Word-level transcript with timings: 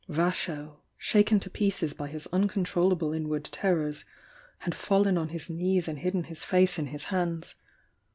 Vasho, 0.09 0.77
shaken 0.97 1.39
to 1.41 1.47
pieces 1.51 1.93
by 1.93 2.07
his 2.07 2.27
uncon 2.29 2.65
trollable 2.65 3.13
inward 3.15 3.43
terrors, 3.45 4.03
had 4.61 4.73
fallen 4.73 5.15
on 5.15 5.29
his 5.29 5.47
knees 5.47 5.87
and 5.87 5.99
hidden 5.99 6.23
his 6.23 6.43
face 6.43 6.79
in 6.79 6.87
his 6.87 7.05
hands. 7.13 7.53